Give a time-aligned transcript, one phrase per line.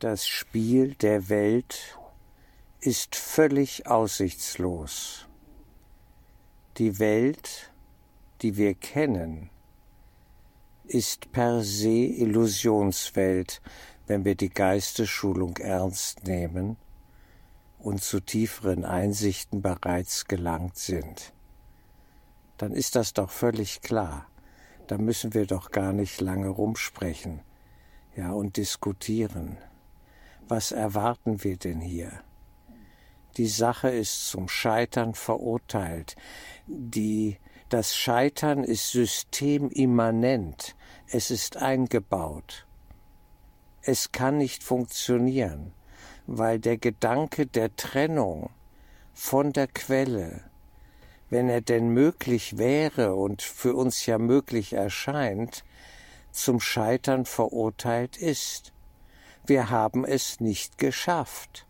[0.00, 1.98] Das Spiel der Welt
[2.78, 5.26] ist völlig aussichtslos.
[6.76, 7.72] Die Welt,
[8.40, 9.50] die wir kennen,
[10.84, 13.60] ist per se Illusionswelt,
[14.06, 16.76] wenn wir die Geistesschulung ernst nehmen
[17.80, 21.32] und zu tieferen Einsichten bereits gelangt sind.
[22.56, 24.28] Dann ist das doch völlig klar.
[24.86, 27.40] Da müssen wir doch gar nicht lange rumsprechen,
[28.14, 29.58] ja, und diskutieren.
[30.48, 32.10] Was erwarten wir denn hier?
[33.36, 36.16] Die Sache ist zum Scheitern verurteilt.
[36.66, 37.36] Die,
[37.68, 40.74] das Scheitern ist systemimmanent.
[41.06, 42.66] Es ist eingebaut.
[43.82, 45.74] Es kann nicht funktionieren,
[46.26, 48.48] weil der Gedanke der Trennung
[49.12, 50.44] von der Quelle,
[51.28, 55.62] wenn er denn möglich wäre und für uns ja möglich erscheint,
[56.32, 58.72] zum Scheitern verurteilt ist.
[59.48, 61.66] Wir haben es nicht geschafft.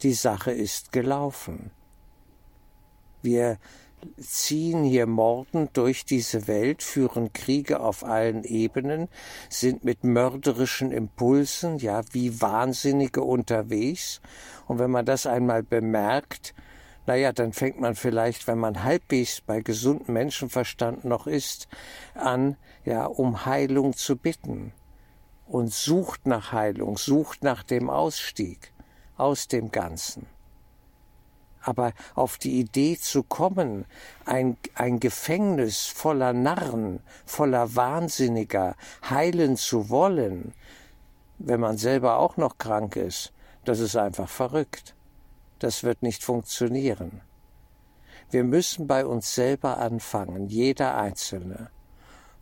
[0.00, 1.70] Die Sache ist gelaufen.
[3.20, 3.58] Wir
[4.16, 9.08] ziehen hier mordend durch diese Welt, führen Kriege auf allen Ebenen,
[9.50, 14.22] sind mit mörderischen Impulsen, ja, wie Wahnsinnige unterwegs.
[14.66, 16.54] Und wenn man das einmal bemerkt,
[17.04, 21.68] naja, dann fängt man vielleicht, wenn man halbwegs bei gesundem Menschenverstand noch ist,
[22.14, 24.72] an, ja, um Heilung zu bitten
[25.48, 28.72] und sucht nach Heilung, sucht nach dem Ausstieg
[29.16, 30.26] aus dem Ganzen.
[31.60, 33.84] Aber auf die Idee zu kommen,
[34.24, 38.76] ein, ein Gefängnis voller Narren, voller Wahnsinniger
[39.08, 40.54] heilen zu wollen,
[41.38, 43.32] wenn man selber auch noch krank ist,
[43.64, 44.94] das ist einfach verrückt.
[45.58, 47.20] Das wird nicht funktionieren.
[48.30, 51.70] Wir müssen bei uns selber anfangen, jeder Einzelne.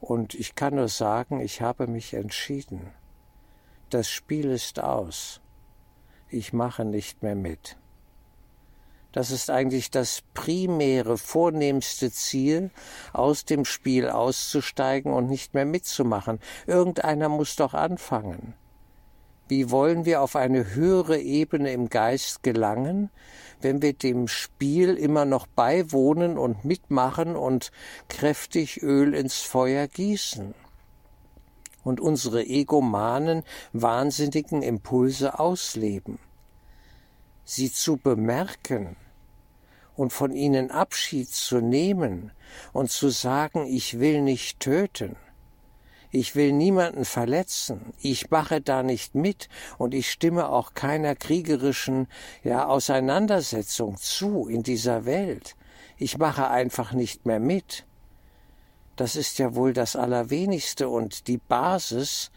[0.07, 2.93] Und ich kann nur sagen, ich habe mich entschieden.
[3.91, 5.41] Das Spiel ist aus.
[6.29, 7.77] Ich mache nicht mehr mit.
[9.11, 12.71] Das ist eigentlich das primäre, vornehmste Ziel,
[13.12, 16.38] aus dem Spiel auszusteigen und nicht mehr mitzumachen.
[16.69, 18.55] Irgendeiner muss doch anfangen.
[19.49, 23.11] Wie wollen wir auf eine höhere Ebene im Geist gelangen,
[23.61, 27.71] wenn wir dem Spiel immer noch beiwohnen und mitmachen und
[28.09, 30.55] kräftig Öl ins Feuer gießen
[31.85, 36.19] und unsere egomanen, wahnsinnigen Impulse ausleben?
[37.45, 38.97] Sie zu bemerken
[39.95, 42.33] und von ihnen Abschied zu nehmen
[42.73, 45.15] und zu sagen, ich will nicht töten,
[46.19, 47.93] ich will niemanden verletzen.
[48.00, 52.09] Ich mache da nicht mit und ich stimme auch keiner kriegerischen
[52.43, 55.56] ja, Auseinandersetzung zu in dieser Welt.
[55.99, 57.84] Ich mache einfach nicht mehr mit.
[58.97, 62.31] Das ist ja wohl das Allerwenigste und die Basis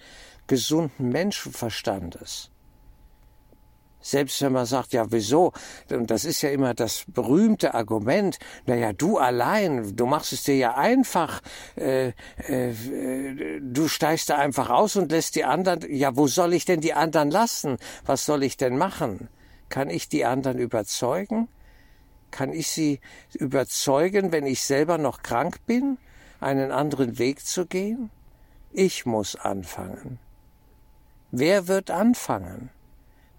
[0.47, 2.51] gesunden Menschenverstandes.
[4.01, 5.51] Selbst wenn man sagt, ja, wieso?
[5.91, 10.55] Und das ist ja immer das berühmte Argument, naja, du allein, du machst es dir
[10.55, 11.41] ja einfach,
[11.75, 12.13] äh,
[12.47, 12.73] äh,
[13.61, 16.93] du steigst da einfach aus und lässt die anderen, ja, wo soll ich denn die
[16.93, 17.77] anderen lassen?
[18.05, 19.27] Was soll ich denn machen?
[19.67, 21.49] Kann ich die anderen überzeugen?
[22.31, 23.01] Kann ich sie
[23.33, 25.97] überzeugen, wenn ich selber noch krank bin,
[26.39, 28.11] einen anderen Weg zu gehen?
[28.71, 30.19] Ich muss anfangen.
[31.31, 32.69] Wer wird anfangen?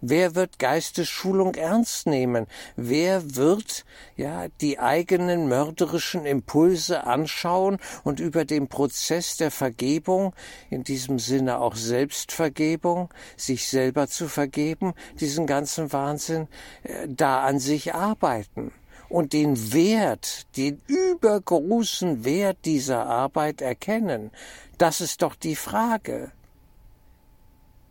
[0.00, 2.46] Wer wird Geistesschulung ernst nehmen?
[2.76, 3.84] Wer wird
[4.16, 10.34] ja die eigenen mörderischen Impulse anschauen und über den Prozess der Vergebung,
[10.70, 16.48] in diesem Sinne auch Selbstvergebung, sich selber zu vergeben, diesen ganzen Wahnsinn,
[16.82, 18.72] äh, da an sich arbeiten?
[19.10, 24.30] und den Wert, den übergroßen Wert dieser Arbeit erkennen.
[24.78, 26.30] Das ist doch die Frage.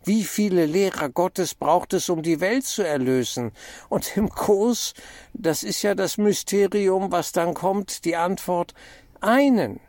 [0.06, 3.52] Wie viele Lehrer Gottes braucht es, um die Welt zu erlösen?
[3.90, 4.94] Und im Kurs,
[5.34, 8.74] das ist ja das Mysterium, was dann kommt, die Antwort,
[9.20, 9.80] einen.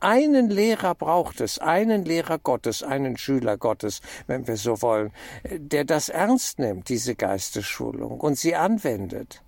[0.00, 5.12] Einen Lehrer braucht es, einen Lehrer Gottes, einen Schüler Gottes, wenn wir so wollen,
[5.50, 9.42] der das ernst nimmt, diese Geistesschulung, und sie anwendet.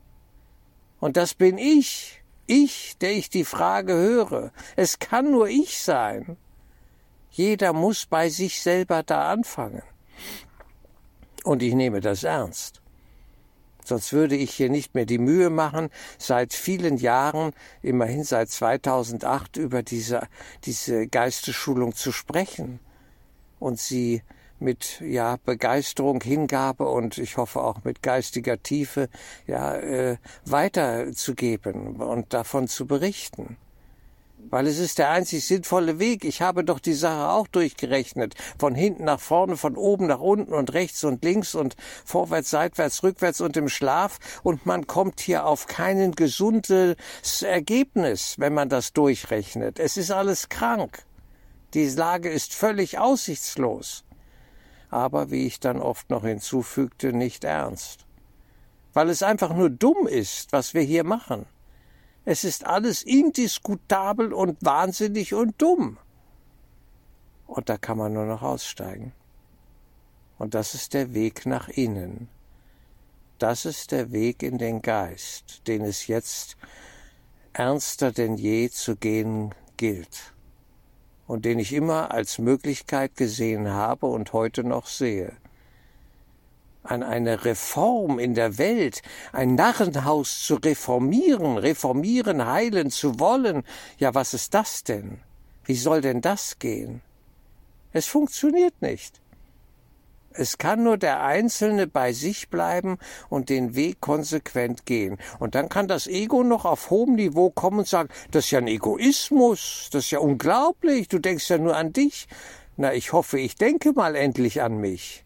[0.98, 4.52] Und das bin ich, ich, der ich die Frage höre.
[4.76, 6.38] Es kann nur ich sein.
[7.31, 9.82] Jeder muss bei sich selber da anfangen.
[11.44, 12.80] Und ich nehme das ernst.
[13.84, 17.52] Sonst würde ich hier nicht mehr die Mühe machen, seit vielen Jahren,
[17.82, 20.26] immerhin seit 2008, über diese,
[20.64, 22.80] diese Geistesschulung zu sprechen
[23.60, 24.22] und sie
[24.58, 29.08] mit ja Begeisterung, Hingabe und ich hoffe auch mit geistiger Tiefe
[29.46, 33.56] ja äh, weiterzugeben und davon zu berichten.
[34.50, 36.25] Weil es ist der einzig sinnvolle Weg.
[36.25, 38.34] Ich habe doch die Sache auch durchgerechnet.
[38.58, 43.02] Von hinten nach vorne, von oben nach unten und rechts und links und vorwärts, seitwärts,
[43.02, 44.19] rückwärts und im Schlaf.
[44.43, 46.96] Und man kommt hier auf kein gesundes
[47.43, 49.78] Ergebnis, wenn man das durchrechnet.
[49.78, 51.04] Es ist alles krank.
[51.75, 54.04] Die Lage ist völlig aussichtslos.
[54.88, 58.06] Aber, wie ich dann oft noch hinzufügte, nicht ernst.
[58.93, 61.46] Weil es einfach nur dumm ist, was wir hier machen.
[62.28, 65.96] Es ist alles indiskutabel und wahnsinnig und dumm.
[67.46, 69.12] Und da kann man nur noch aussteigen.
[70.37, 72.28] Und das ist der Weg nach innen.
[73.38, 76.56] Das ist der Weg in den Geist, den es jetzt
[77.52, 80.34] ernster denn je zu gehen gilt
[81.29, 85.37] und den ich immer als Möglichkeit gesehen habe und heute noch sehe
[86.86, 89.02] an eine Reform in der Welt,
[89.32, 93.62] ein Narrenhaus zu reformieren, reformieren, heilen zu wollen.
[93.98, 95.18] Ja, was ist das denn?
[95.64, 97.02] Wie soll denn das gehen?
[97.92, 99.20] Es funktioniert nicht.
[100.38, 102.98] Es kann nur der Einzelne bei sich bleiben
[103.30, 105.16] und den Weg konsequent gehen.
[105.38, 108.58] Und dann kann das Ego noch auf hohem Niveau kommen und sagen, das ist ja
[108.58, 112.28] ein Egoismus, das ist ja unglaublich, du denkst ja nur an dich.
[112.76, 115.25] Na, ich hoffe, ich denke mal endlich an mich.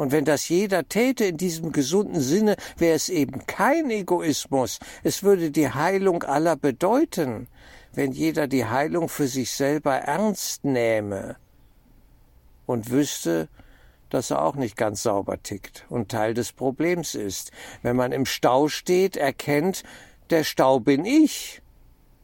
[0.00, 4.78] Und wenn das jeder täte in diesem gesunden Sinne, wäre es eben kein Egoismus.
[5.02, 7.48] Es würde die Heilung aller bedeuten,
[7.92, 11.36] wenn jeder die Heilung für sich selber ernst nähme
[12.64, 13.50] und wüsste,
[14.08, 17.52] dass er auch nicht ganz sauber tickt und Teil des Problems ist.
[17.82, 19.82] Wenn man im Stau steht, erkennt,
[20.30, 21.60] der Stau bin ich.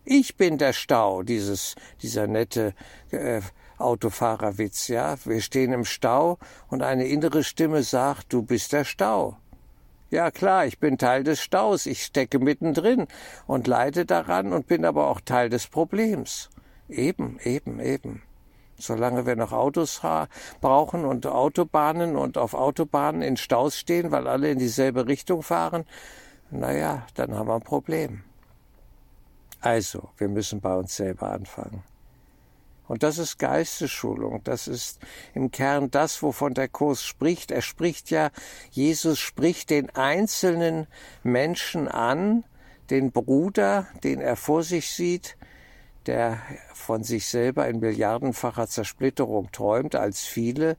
[0.06, 2.73] Ich bin der Stau, dieses, dieser nette
[3.11, 3.43] äh,
[3.78, 5.17] Autofahrerwitz, ja.
[5.25, 6.38] Wir stehen im Stau
[6.69, 9.37] und eine innere Stimme sagt, du bist der Stau.
[10.11, 13.08] Ja klar, ich bin Teil des Staus, ich stecke mittendrin
[13.46, 16.49] und leide daran und bin aber auch Teil des Problems.
[16.88, 18.23] Eben, eben, eben.
[18.78, 20.02] Solange wir noch Autos
[20.61, 25.84] brauchen und Autobahnen und auf Autobahnen in Staus stehen, weil alle in dieselbe Richtung fahren,
[26.50, 28.23] naja, dann haben wir ein Problem.
[29.61, 31.82] Also, wir müssen bei uns selber anfangen.
[32.88, 34.43] Und das ist Geistesschulung.
[34.44, 35.00] Das ist
[35.35, 37.50] im Kern das, wovon der Kurs spricht.
[37.50, 38.31] Er spricht ja,
[38.71, 40.87] Jesus spricht den einzelnen
[41.23, 42.44] Menschen an,
[42.91, 45.37] den Bruder, den er vor sich sieht,
[46.06, 46.38] der
[46.73, 50.77] von sich selber in milliardenfacher Zersplitterung träumt als viele,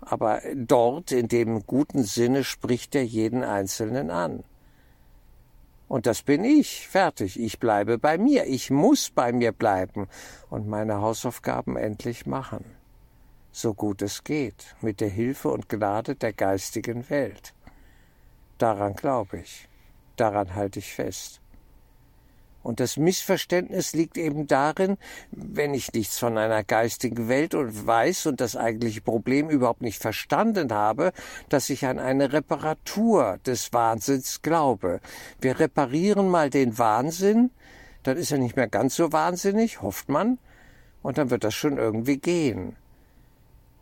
[0.00, 4.42] aber dort in dem guten Sinne spricht er jeden Einzelnen an.
[5.88, 6.88] Und das bin ich.
[6.88, 7.38] Fertig.
[7.38, 8.46] Ich bleibe bei mir.
[8.46, 10.08] Ich muss bei mir bleiben
[10.50, 12.64] und meine Hausaufgaben endlich machen.
[13.52, 17.54] So gut es geht, mit der Hilfe und Gnade der geistigen Welt.
[18.58, 19.68] Daran glaube ich.
[20.16, 21.40] Daran halte ich fest.
[22.66, 24.98] Und das Missverständnis liegt eben darin,
[25.30, 30.02] wenn ich nichts von einer geistigen Welt und weiß und das eigentliche Problem überhaupt nicht
[30.02, 31.12] verstanden habe,
[31.48, 34.98] dass ich an eine Reparatur des Wahnsinns glaube.
[35.40, 37.50] Wir reparieren mal den Wahnsinn,
[38.02, 40.38] dann ist er nicht mehr ganz so wahnsinnig, hofft man,
[41.02, 42.74] und dann wird das schon irgendwie gehen.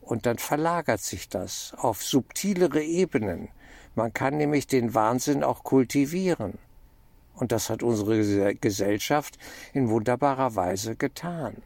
[0.02, 3.48] Und dann verlagert sich das auf subtilere Ebenen.
[3.94, 6.58] Man kann nämlich den Wahnsinn auch kultivieren.
[7.34, 9.38] Und das hat unsere Gesellschaft
[9.72, 11.56] in wunderbarer Weise getan.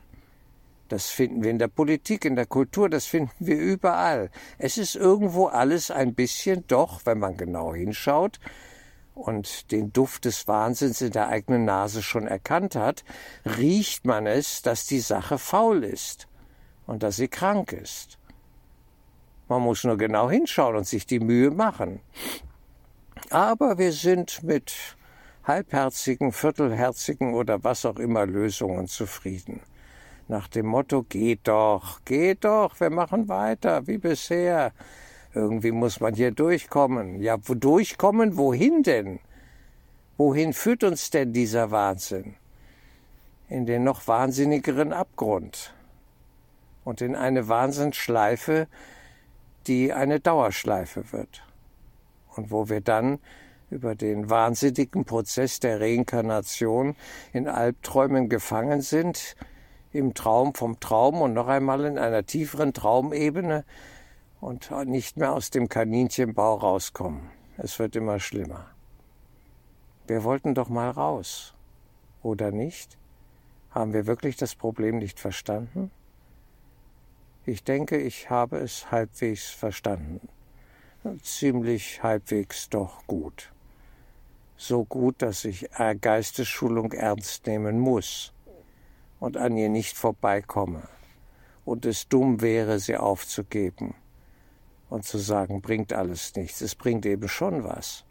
[0.88, 4.30] Das finden wir in der Politik, in der Kultur, das finden wir überall.
[4.56, 8.40] Es ist irgendwo alles ein bisschen doch, wenn man genau hinschaut
[9.14, 13.04] und den Duft des Wahnsinns in der eigenen Nase schon erkannt hat,
[13.44, 16.26] riecht man es, dass die Sache faul ist
[16.86, 18.18] und dass sie krank ist.
[19.48, 22.00] Man muss nur genau hinschauen und sich die Mühe machen.
[23.30, 24.96] Aber wir sind mit
[25.48, 29.60] halbherzigen, viertelherzigen oder was auch immer Lösungen zufrieden.
[30.28, 34.72] Nach dem Motto, geht doch, geht doch, wir machen weiter, wie bisher.
[35.34, 37.20] Irgendwie muss man hier durchkommen.
[37.22, 39.20] Ja, wo durchkommen, wohin denn?
[40.18, 42.34] Wohin führt uns denn dieser Wahnsinn?
[43.48, 45.72] In den noch wahnsinnigeren Abgrund
[46.84, 48.66] und in eine Wahnsinnsschleife,
[49.66, 51.42] die eine Dauerschleife wird.
[52.36, 53.18] Und wo wir dann
[53.70, 56.96] über den wahnsinnigen Prozess der Reinkarnation
[57.32, 59.36] in Albträumen gefangen sind,
[59.92, 63.64] im Traum vom Traum und noch einmal in einer tieferen Traumebene
[64.40, 67.30] und nicht mehr aus dem Kaninchenbau rauskommen.
[67.56, 68.66] Es wird immer schlimmer.
[70.06, 71.54] Wir wollten doch mal raus,
[72.22, 72.96] oder nicht?
[73.70, 75.90] Haben wir wirklich das Problem nicht verstanden?
[77.44, 80.28] Ich denke, ich habe es halbwegs verstanden.
[81.22, 83.52] Ziemlich halbwegs doch gut.
[84.58, 88.34] So gut, dass ich Geistesschulung ernst nehmen muss
[89.20, 90.82] und an ihr nicht vorbeikomme
[91.64, 93.94] und es dumm wäre, sie aufzugeben
[94.90, 96.60] und zu sagen, bringt alles nichts.
[96.60, 98.04] Es bringt eben schon was.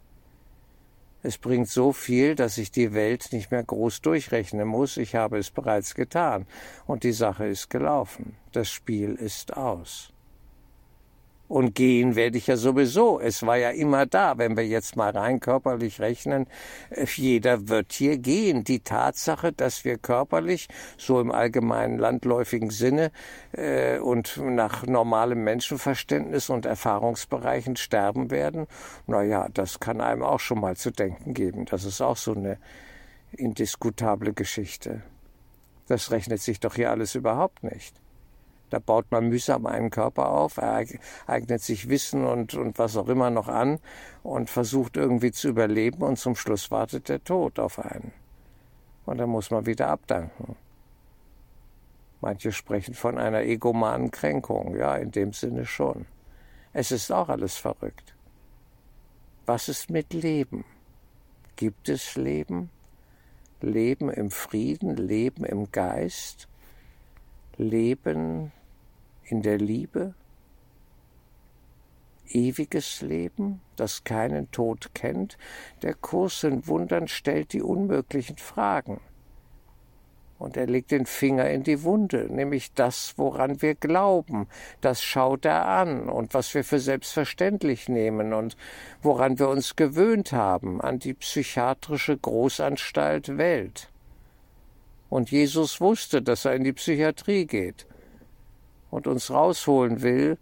[1.22, 4.96] Es bringt so viel, dass ich die Welt nicht mehr groß durchrechnen muss.
[4.96, 6.46] Ich habe es bereits getan
[6.86, 8.36] und die Sache ist gelaufen.
[8.52, 10.12] Das Spiel ist aus.
[11.48, 13.18] Und gehen werde ich ja sowieso.
[13.18, 16.46] Es war ja immer da, wenn wir jetzt mal rein körperlich rechnen.
[16.90, 18.64] Äh, jeder wird hier gehen.
[18.64, 23.10] Die Tatsache, dass wir körperlich, so im allgemeinen landläufigen Sinne
[23.52, 28.66] äh, und nach normalem Menschenverständnis und Erfahrungsbereichen sterben werden,
[29.06, 31.64] na ja, das kann einem auch schon mal zu denken geben.
[31.64, 32.58] Das ist auch so eine
[33.32, 35.02] indiskutable Geschichte.
[35.86, 37.94] Das rechnet sich doch hier alles überhaupt nicht.
[38.70, 40.84] Da baut man mühsam einen Körper auf, er
[41.26, 43.78] eignet sich Wissen und, und was auch immer noch an
[44.22, 48.12] und versucht irgendwie zu überleben und zum Schluss wartet der Tod auf einen.
[49.06, 50.56] Und dann muss man wieder abdanken.
[52.20, 56.06] Manche sprechen von einer egomanen Kränkung, ja, in dem Sinne schon.
[56.72, 58.14] Es ist auch alles verrückt.
[59.46, 60.64] Was ist mit Leben?
[61.56, 62.70] Gibt es Leben?
[63.60, 66.48] Leben im Frieden, Leben im Geist,
[67.56, 68.52] Leben
[69.30, 70.14] in der Liebe,
[72.30, 75.38] ewiges Leben, das keinen Tod kennt,
[75.82, 79.00] der Kurs in Wundern stellt die unmöglichen Fragen.
[80.38, 84.46] Und er legt den Finger in die Wunde, nämlich das, woran wir glauben,
[84.80, 88.56] das schaut er an und was wir für selbstverständlich nehmen und
[89.02, 93.90] woran wir uns gewöhnt haben, an die psychiatrische Großanstalt Welt.
[95.10, 97.86] Und Jesus wusste, dass er in die Psychiatrie geht
[98.90, 100.38] und uns rausholen will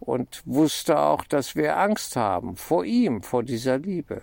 [0.00, 4.22] und wusste auch, dass wir Angst haben vor ihm, vor dieser Liebe.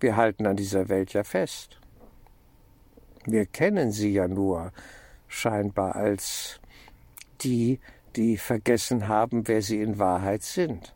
[0.00, 1.78] Wir halten an dieser Welt ja fest.
[3.24, 4.72] Wir kennen sie ja nur
[5.28, 6.60] scheinbar als
[7.42, 7.80] die,
[8.16, 10.94] die vergessen haben, wer sie in Wahrheit sind.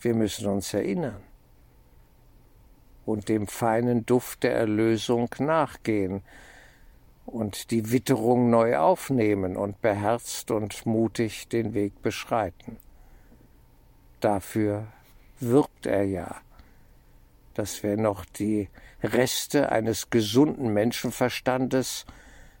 [0.00, 1.22] Wir müssen uns erinnern
[3.06, 6.22] und dem feinen Duft der Erlösung nachgehen,
[7.26, 12.78] und die Witterung neu aufnehmen und beherzt und mutig den Weg beschreiten.
[14.20, 14.86] Dafür
[15.40, 16.36] wirbt er ja,
[17.54, 18.68] dass wir noch die
[19.02, 22.06] Reste eines gesunden Menschenverstandes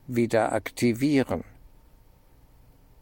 [0.06, 1.44] wieder aktivieren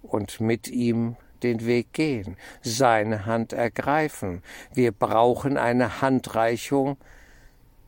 [0.02, 4.42] und mit ihm den Weg gehen, seine Hand ergreifen.
[4.72, 6.96] Wir brauchen eine Handreichung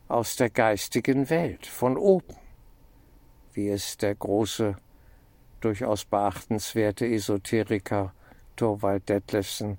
[0.08, 2.36] aus der geistigen Welt von oben
[3.56, 4.76] wie es der große,
[5.60, 8.12] durchaus beachtenswerte Esoteriker
[8.54, 9.78] Thorwald Detlefsen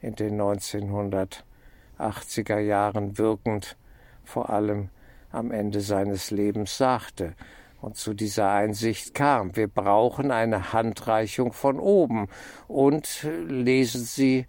[0.00, 3.76] in den 1980er Jahren wirkend
[4.24, 4.88] vor allem
[5.30, 7.34] am Ende seines Lebens sagte
[7.80, 9.56] und zu dieser Einsicht kam.
[9.56, 12.28] Wir brauchen eine Handreichung von oben
[12.68, 14.46] und lesen Sie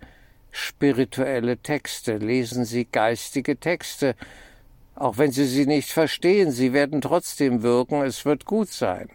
[0.52, 4.16] spirituelle Texte, lesen Sie geistige Texte,
[4.96, 9.10] auch wenn Sie sie nicht verstehen, sie werden trotzdem wirken, es wird gut sein.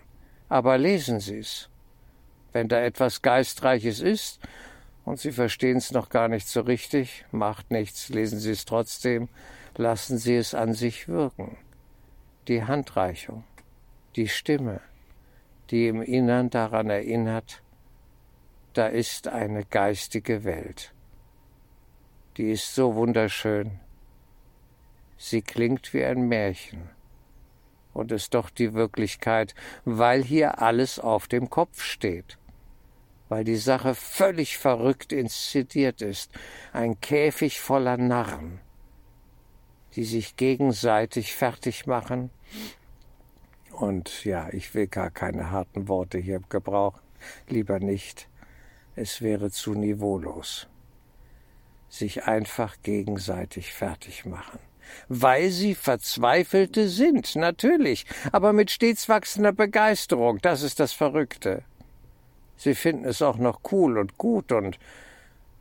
[0.49, 1.69] Aber lesen Sie es.
[2.53, 4.41] Wenn da etwas Geistreiches ist
[5.05, 9.29] und Sie verstehen es noch gar nicht so richtig, macht nichts, lesen Sie es trotzdem,
[9.77, 11.57] lassen Sie es an sich wirken.
[12.49, 13.45] Die Handreichung,
[14.17, 14.81] die Stimme,
[15.71, 17.63] die im Innern daran erinnert,
[18.73, 20.93] da ist eine geistige Welt.
[22.37, 23.79] Die ist so wunderschön,
[25.21, 26.89] Sie klingt wie ein Märchen.
[27.93, 32.39] Und ist doch die Wirklichkeit, weil hier alles auf dem Kopf steht,
[33.29, 36.31] weil die Sache völlig verrückt inszeniert ist,
[36.73, 38.61] ein Käfig voller Narren,
[39.97, 42.31] die sich gegenseitig fertig machen.
[43.73, 47.01] Und ja, ich will gar keine harten Worte hier gebrauchen,
[47.49, 48.29] lieber nicht,
[48.95, 50.69] es wäre zu niveaulos.
[51.89, 54.61] Sich einfach gegenseitig fertig machen
[55.09, 61.63] weil sie Verzweifelte sind, natürlich, aber mit stets wachsender Begeisterung, das ist das Verrückte.
[62.57, 64.79] Sie finden es auch noch cool und gut und,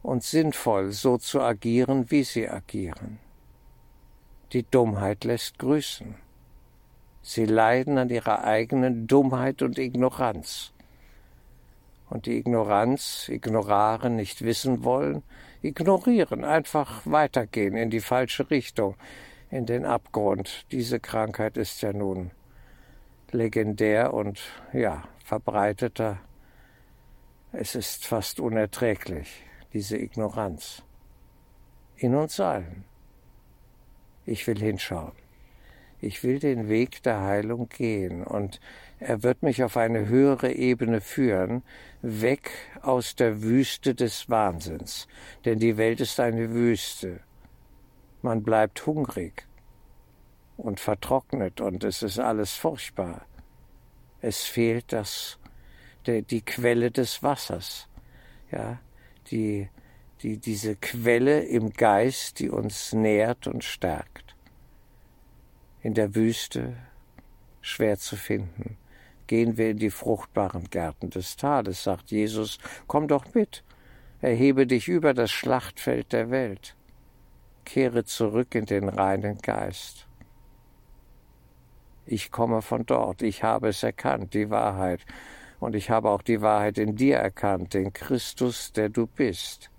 [0.02, 3.20] und sinnvoll, so zu agieren, wie sie agieren.
[4.54, 6.16] Die Dummheit lässt grüßen.
[7.22, 10.72] Sie leiden an ihrer eigenen Dummheit und Ignoranz.
[12.10, 15.24] Und die Ignoranz, ignoraren, nicht wissen wollen,
[15.62, 18.96] ignorieren, einfach weitergehen in die falsche Richtung,
[19.50, 20.66] in den Abgrund.
[20.72, 22.32] Diese Krankheit ist ja nun
[23.32, 24.40] legendär und
[24.74, 26.20] ja, verbreiteter.
[27.52, 30.84] Es ist fast unerträglich, diese Ignoranz.
[31.96, 32.86] In uns allen.
[34.26, 35.14] Ich will hinschauen.
[36.00, 38.60] Ich will den Weg der Heilung gehen und
[39.00, 41.64] er wird mich auf eine höhere Ebene führen,
[42.02, 42.52] weg
[42.82, 45.08] aus der Wüste des Wahnsinns.
[45.46, 47.20] Denn die Welt ist eine Wüste.
[48.24, 49.46] Man bleibt hungrig
[50.58, 53.26] und vertrocknet und es ist alles furchtbar.
[54.22, 55.38] Es fehlt das,
[56.08, 57.88] die, die Quelle des Wassers,
[58.52, 58.80] ja,
[59.30, 59.70] die,
[60.24, 64.36] die, diese Quelle im Geist, die uns nährt und stärkt.
[65.84, 66.76] In der Wüste
[67.62, 68.78] schwer zu finden.
[69.28, 72.58] Gehen wir in die fruchtbaren Gärten des Tales, sagt Jesus,
[72.88, 73.64] komm doch mit,
[74.22, 76.76] erhebe dich über das Schlachtfeld der Welt,
[77.66, 80.08] kehre zurück in den reinen Geist.
[82.06, 85.06] Ich komme von dort, ich habe es erkannt, die Wahrheit,
[85.60, 89.70] und ich habe auch die Wahrheit in dir erkannt, den Christus, der du bist.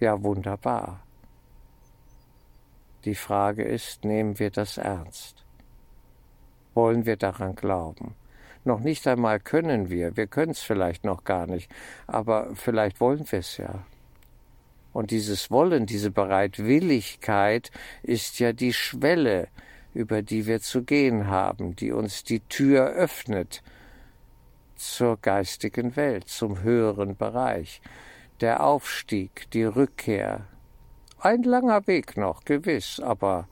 [0.00, 1.06] Ja, wunderbar.
[3.04, 5.45] Die Frage ist, nehmen wir das ernst?
[6.76, 8.14] Wollen wir daran glauben?
[8.64, 11.70] Noch nicht einmal können wir, wir können es vielleicht noch gar nicht,
[12.06, 13.86] aber vielleicht wollen wir es ja.
[14.92, 17.70] Und dieses Wollen, diese Bereitwilligkeit
[18.02, 19.48] ist ja die Schwelle,
[19.94, 23.62] über die wir zu gehen haben, die uns die Tür öffnet
[24.74, 27.80] zur geistigen Welt, zum höheren Bereich.
[28.42, 30.46] Der Aufstieg, die Rückkehr.
[31.20, 33.48] Ein langer Weg noch, gewiss, aber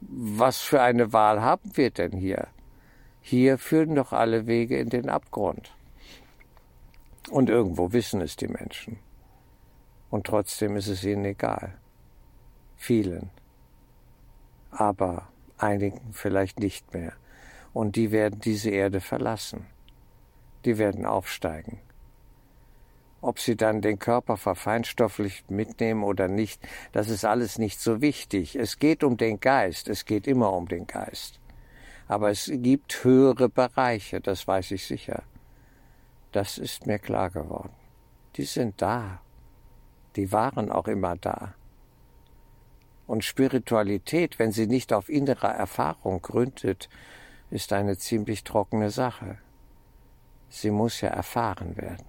[0.00, 2.48] was für eine Wahl haben wir denn hier?
[3.28, 5.74] Hier führen doch alle Wege in den Abgrund.
[7.28, 9.00] Und irgendwo wissen es die Menschen.
[10.10, 11.74] Und trotzdem ist es ihnen egal.
[12.76, 13.30] Vielen.
[14.70, 15.26] Aber
[15.58, 17.14] einigen vielleicht nicht mehr.
[17.72, 19.66] Und die werden diese Erde verlassen.
[20.64, 21.80] Die werden aufsteigen.
[23.22, 28.54] Ob sie dann den Körper verfeinstofflich mitnehmen oder nicht, das ist alles nicht so wichtig.
[28.54, 31.40] Es geht um den Geist, es geht immer um den Geist.
[32.08, 35.22] Aber es gibt höhere Bereiche, das weiß ich sicher.
[36.32, 37.74] Das ist mir klar geworden.
[38.36, 39.20] Die sind da.
[40.14, 41.54] Die waren auch immer da.
[43.06, 46.88] Und Spiritualität, wenn sie nicht auf innerer Erfahrung gründet,
[47.50, 49.38] ist eine ziemlich trockene Sache.
[50.48, 52.06] Sie muss ja erfahren werden.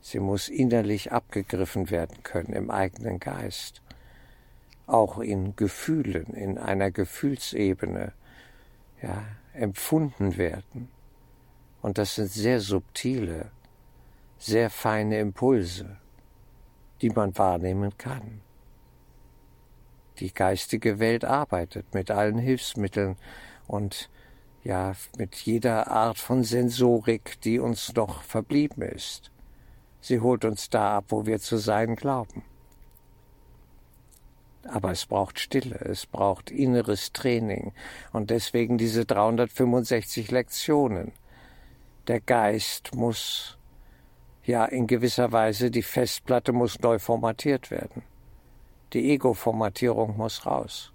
[0.00, 3.80] Sie muss innerlich abgegriffen werden können im eigenen Geist,
[4.86, 8.12] auch in Gefühlen, in einer Gefühlsebene,
[9.02, 10.88] ja, empfunden werden.
[11.82, 13.50] Und das sind sehr subtile,
[14.38, 15.96] sehr feine Impulse,
[17.00, 18.40] die man wahrnehmen kann.
[20.18, 23.16] Die geistige Welt arbeitet mit allen Hilfsmitteln
[23.66, 24.08] und
[24.62, 29.30] ja, mit jeder Art von Sensorik, die uns noch verblieben ist.
[30.00, 32.42] Sie holt uns da ab, wo wir zu sein glauben.
[34.66, 37.72] Aber es braucht Stille, es braucht inneres Training
[38.12, 41.12] und deswegen diese 365 Lektionen.
[42.06, 43.58] Der Geist muss,
[44.44, 48.02] ja, in gewisser Weise, die Festplatte muss neu formatiert werden.
[48.94, 50.93] Die Ego-Formatierung muss raus.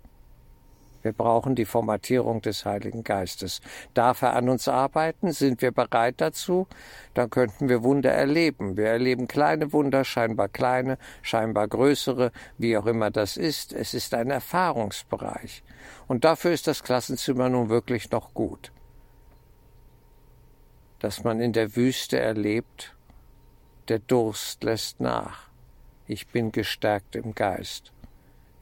[1.02, 3.62] Wir brauchen die Formatierung des Heiligen Geistes.
[3.94, 5.32] Darf er an uns arbeiten?
[5.32, 6.68] Sind wir bereit dazu?
[7.14, 8.76] Dann könnten wir Wunder erleben.
[8.76, 13.72] Wir erleben kleine Wunder, scheinbar kleine, scheinbar größere, wie auch immer das ist.
[13.72, 15.64] Es ist ein Erfahrungsbereich.
[16.08, 18.72] Und dafür ist das Klassenzimmer nun wirklich noch gut.
[21.00, 22.94] Dass man in der Wüste erlebt,
[23.88, 25.50] der Durst lässt nach.
[26.08, 27.94] Ich bin gestärkt im Geist.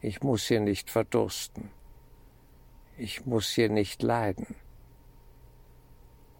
[0.00, 1.70] Ich muss hier nicht verdursten.
[3.00, 4.56] Ich muss hier nicht leiden.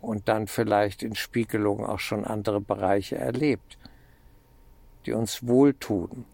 [0.01, 3.79] Und dann vielleicht in Spiegelung auch schon andere Bereiche erlebt,
[5.07, 6.25] die uns wohltun,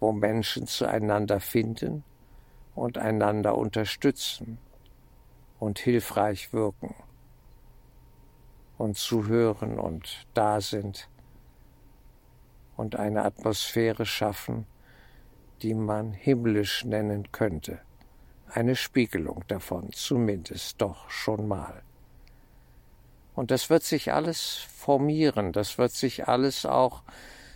[0.00, 2.02] wo Menschen zueinander finden
[2.74, 4.56] und einander unterstützen
[5.58, 6.94] und hilfreich wirken
[8.78, 11.10] und zuhören und da sind
[12.78, 14.66] und eine Atmosphäre schaffen,
[15.60, 17.80] die man himmlisch nennen könnte.
[18.54, 21.82] Eine Spiegelung davon, zumindest doch schon mal.
[23.34, 27.02] Und das wird sich alles formieren, das wird sich alles auch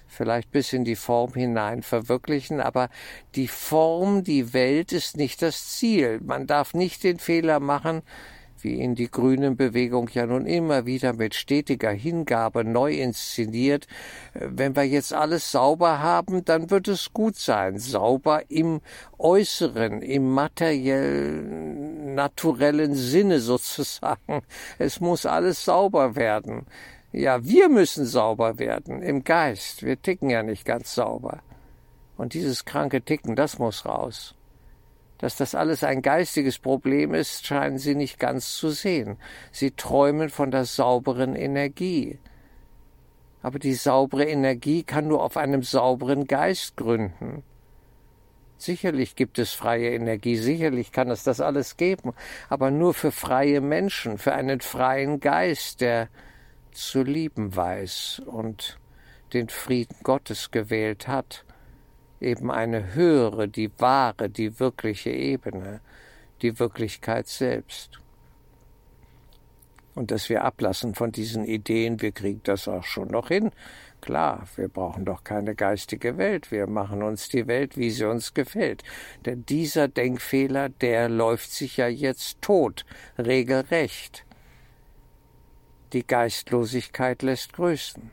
[0.08, 2.88] vielleicht bis in die Form hinein verwirklichen, aber
[3.34, 6.20] die Form, die Welt ist nicht das Ziel.
[6.24, 8.02] Man darf nicht den Fehler machen,
[8.66, 13.86] wie ihn die Grünen-Bewegung ja nun immer wieder mit stetiger Hingabe neu inszeniert.
[14.34, 17.78] Wenn wir jetzt alles sauber haben, dann wird es gut sein.
[17.78, 18.80] Sauber im
[19.18, 21.42] Äußeren, im materiell
[22.14, 24.42] naturellen Sinne sozusagen.
[24.78, 26.66] Es muss alles sauber werden.
[27.12, 29.84] Ja, wir müssen sauber werden im Geist.
[29.84, 31.38] Wir ticken ja nicht ganz sauber.
[32.16, 34.34] Und dieses kranke Ticken, das muss raus.
[35.18, 39.16] Dass das alles ein geistiges Problem ist, scheinen sie nicht ganz zu sehen.
[39.50, 42.18] Sie träumen von der sauberen Energie.
[43.42, 47.42] Aber die saubere Energie kann nur auf einem sauberen Geist gründen.
[48.58, 52.12] Sicherlich gibt es freie Energie, sicherlich kann es das alles geben,
[52.48, 56.08] aber nur für freie Menschen, für einen freien Geist, der
[56.72, 58.78] zu lieben weiß und
[59.34, 61.44] den Frieden Gottes gewählt hat,
[62.20, 65.80] eben eine höhere, die wahre, die wirkliche Ebene,
[66.42, 68.00] die Wirklichkeit selbst.
[69.94, 73.50] Und dass wir ablassen von diesen Ideen, wir kriegen das auch schon noch hin,
[74.00, 78.34] Klar, wir brauchen doch keine geistige Welt, wir machen uns die Welt, wie sie uns
[78.34, 78.84] gefällt.
[79.24, 82.84] Denn dieser Denkfehler, der läuft sich ja jetzt tot,
[83.18, 84.24] regelrecht.
[85.92, 88.12] Die Geistlosigkeit lässt grüßen.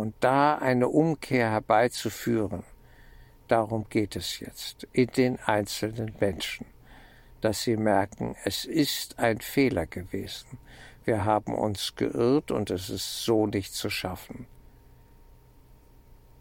[0.00, 2.62] Und da eine Umkehr herbeizuführen,
[3.48, 6.64] darum geht es jetzt in den einzelnen Menschen,
[7.42, 10.56] dass sie merken, es ist ein Fehler gewesen,
[11.04, 14.46] wir haben uns geirrt und es ist so nicht zu schaffen.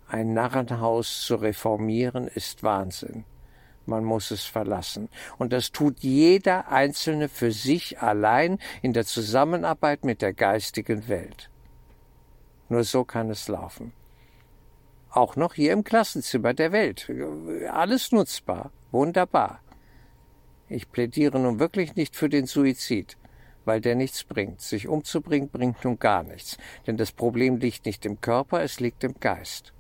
[0.08, 3.26] Ein Narrenhaus zu reformieren ist Wahnsinn.
[3.86, 5.10] Man muss es verlassen.
[5.38, 11.49] Und das tut jeder Einzelne für sich allein in der Zusammenarbeit mit der geistigen Welt.
[12.70, 13.92] Nur so kann es laufen.
[15.12, 17.12] Auch noch hier im Klassenzimmer der Welt.
[17.72, 18.72] Alles nutzbar.
[18.92, 19.60] Wunderbar.
[20.68, 23.18] Ich plädiere nun wirklich nicht für den Suizid
[23.70, 24.62] weil der nichts bringt.
[24.62, 29.04] Sich umzubringen bringt nun gar nichts, denn das Problem liegt nicht im Körper, es liegt
[29.04, 29.74] im Geist.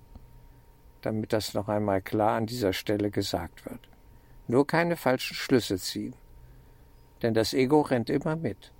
[1.02, 3.80] Damit das noch einmal klar an dieser Stelle gesagt wird.
[4.48, 6.14] Nur keine falschen Schlüsse ziehen,
[7.24, 8.72] denn das Ego rennt immer mit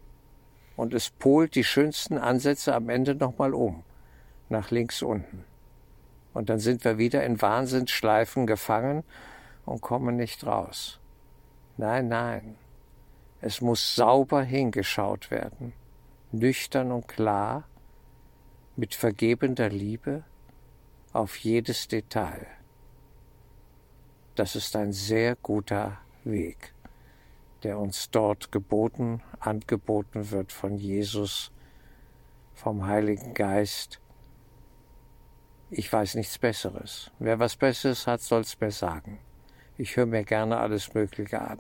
[0.76, 3.84] und es polt die schönsten Ansätze am Ende nochmal um,
[4.50, 5.46] nach links unten.
[6.34, 9.04] Und dann sind wir wieder in Wahnsinnsschleifen gefangen
[9.66, 11.00] und kommen nicht raus.
[11.78, 12.56] Nein, nein,
[13.42, 15.74] es muss sauber hingeschaut werden,
[16.32, 17.64] nüchtern und klar,
[18.76, 20.24] mit vergebender Liebe
[21.14, 22.48] auf jedes Detail.
[24.36, 26.74] Das ist ein sehr guter Weg,
[27.64, 31.52] der uns dort geboten, angeboten wird von Jesus,
[32.54, 34.00] vom Heiligen Geist.
[35.70, 37.12] Ich weiß nichts Besseres.
[37.20, 39.20] Wer was Besseres hat, soll's mir sagen.
[39.78, 41.60] Ich höre mir gerne alles Mögliche an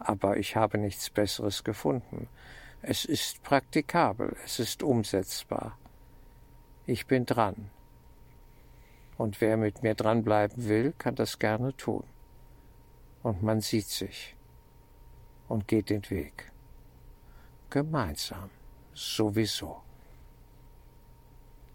[0.00, 2.28] aber ich habe nichts Besseres gefunden.
[2.82, 5.78] Es ist praktikabel, es ist umsetzbar.
[6.86, 7.70] Ich bin dran.
[9.18, 12.04] Und wer mit mir dranbleiben will, kann das gerne tun.
[13.22, 14.34] Und man sieht sich
[15.46, 16.50] und geht den Weg.
[17.68, 18.48] Gemeinsam,
[18.94, 19.82] sowieso.